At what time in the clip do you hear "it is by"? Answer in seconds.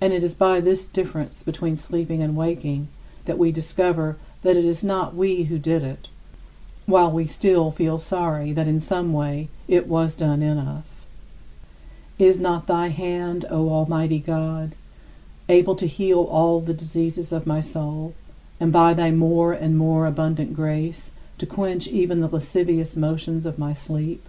0.12-0.60